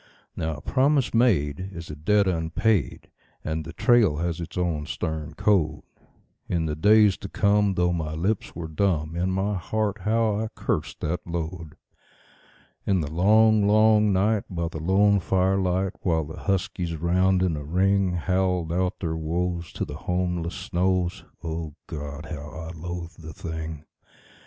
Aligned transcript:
Now 0.35 0.55
a 0.55 0.61
promise 0.61 1.13
made 1.13 1.69
is 1.73 1.91
a 1.91 1.95
debt 1.95 2.27
unpaid, 2.27 3.11
and 3.43 3.63
the 3.65 3.71
trail 3.71 4.17
has 4.17 4.39
its 4.41 4.57
own 4.57 4.87
stern 4.87 5.35
code. 5.35 5.83
In 6.49 6.65
the 6.65 6.75
days 6.75 7.17
to 7.17 7.29
come, 7.29 7.75
though 7.75 7.93
my 7.93 8.13
lips 8.15 8.55
were 8.55 8.67
dumb, 8.67 9.15
in 9.15 9.29
my 9.29 9.53
heart 9.53 9.99
how 9.99 10.39
I 10.39 10.47
cursed 10.55 11.01
that 11.01 11.19
load. 11.27 11.75
In 12.83 13.01
the 13.01 13.11
long, 13.11 13.67
long 13.67 14.11
night, 14.11 14.45
by 14.49 14.69
the 14.69 14.81
lone 14.81 15.19
firelight, 15.19 15.93
while 16.01 16.23
the 16.23 16.39
huskies, 16.39 16.95
round 16.95 17.43
in 17.43 17.55
a 17.55 17.63
ring, 17.63 18.13
Howled 18.13 18.73
out 18.73 19.01
their 19.01 19.15
woes 19.15 19.71
to 19.73 19.85
the 19.85 19.93
homeless 19.97 20.55
snows 20.55 21.25
O 21.43 21.75
God! 21.85 22.25
how 22.25 22.49
I 22.49 22.71
loathed 22.75 23.21
the 23.21 23.33
thing. 23.33 23.85